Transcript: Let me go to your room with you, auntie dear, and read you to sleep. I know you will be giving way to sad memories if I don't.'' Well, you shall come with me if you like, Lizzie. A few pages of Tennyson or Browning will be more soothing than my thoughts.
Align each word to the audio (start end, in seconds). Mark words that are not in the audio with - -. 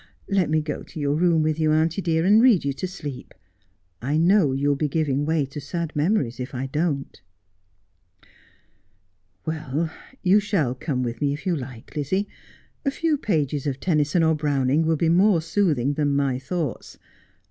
Let 0.29 0.49
me 0.49 0.61
go 0.61 0.81
to 0.81 0.99
your 0.99 1.13
room 1.13 1.43
with 1.43 1.59
you, 1.59 1.71
auntie 1.73 2.01
dear, 2.01 2.25
and 2.25 2.41
read 2.41 2.65
you 2.65 2.73
to 2.73 2.87
sleep. 2.87 3.35
I 4.01 4.17
know 4.17 4.51
you 4.51 4.69
will 4.69 4.75
be 4.75 4.87
giving 4.89 5.27
way 5.27 5.45
to 5.45 5.61
sad 5.61 5.95
memories 5.95 6.39
if 6.39 6.55
I 6.55 6.65
don't.'' 6.65 7.21
Well, 9.45 9.91
you 10.23 10.39
shall 10.39 10.73
come 10.73 11.03
with 11.03 11.21
me 11.21 11.33
if 11.33 11.45
you 11.45 11.55
like, 11.55 11.95
Lizzie. 11.95 12.27
A 12.83 12.89
few 12.89 13.15
pages 13.15 13.67
of 13.67 13.79
Tennyson 13.79 14.23
or 14.23 14.33
Browning 14.33 14.87
will 14.87 14.97
be 14.97 15.07
more 15.07 15.39
soothing 15.39 15.93
than 15.93 16.15
my 16.15 16.39
thoughts. 16.39 16.97